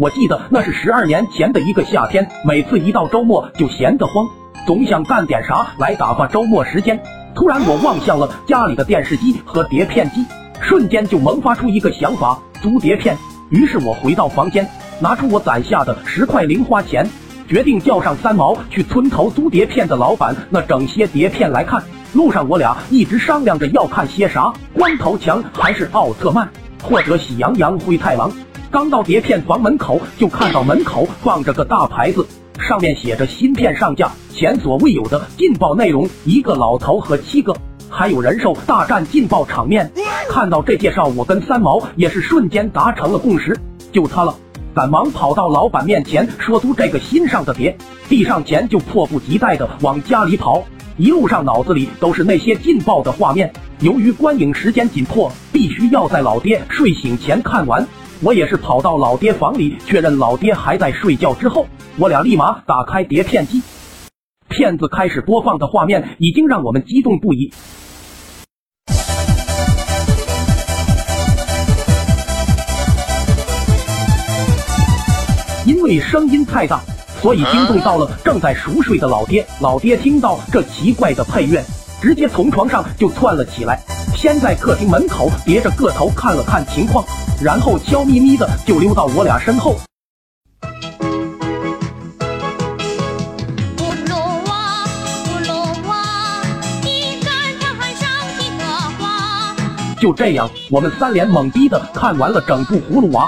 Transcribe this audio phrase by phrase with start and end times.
[0.00, 4.26] 我记得那是十二年前的一个夏天，每次一到周末就闲得慌，
[4.66, 6.98] 总想干点啥来打发周末时间。
[7.34, 10.24] 突然，我望向了家里的电视机和碟片机，
[10.58, 13.14] 瞬间就萌发出一个想法：租碟片。
[13.50, 14.66] 于是我回到房间，
[15.00, 17.06] 拿出我攒下的十块零花钱，
[17.46, 21.82] 决定叫上三毛去村头租碟片的老板那整些碟片来看。
[22.14, 26.48] 路上我俩一直商量着要看些啥，光头强还是奥特曼，
[26.82, 28.32] 或者喜羊羊、灰太狼。
[28.70, 32.24] 刚到碟片房门口，就看到门口放着个大牌子，
[32.60, 37.52] 上面写着“新片上架，前所未有的劲爆内容，一个老头和七个，
[37.88, 39.90] 还有人兽大战劲爆场面。”
[40.30, 43.58] 看到这介绍，我跟三毛也是瞬间达成了共识，
[43.90, 44.36] 就他了。
[44.72, 47.76] 赶忙跑到老板面前说租这个新上的碟，
[48.08, 50.62] 递上钱就迫不及待的往家里跑。
[50.96, 53.52] 一路上脑子里都是那些劲爆的画面。
[53.80, 57.84] 由于观影时间紧迫，必须要在老爹睡醒前看完。
[58.22, 61.66] 我也是跑到老爹房里确认老爹还在睡觉之后，
[61.96, 63.62] 我俩立马打开碟片机，
[64.46, 67.50] 片子开始播放的画面已经让我们激动不已。
[75.64, 76.82] 因为声音太大，
[77.22, 79.46] 所以惊动到了正在熟睡的老爹。
[79.62, 81.64] 老爹听到这奇怪的配乐，
[82.00, 83.78] 直接从床上就窜了起来，
[84.16, 87.04] 先在客厅门口别着个头看了看情况。
[87.42, 89.76] 然后悄咪咪的就溜到我俩身后。
[100.00, 103.26] 就这样，我们三连懵逼的看完了整部《葫芦娃》。